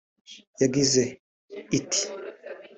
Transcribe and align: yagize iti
yagize 0.61 1.03
iti 1.77 2.01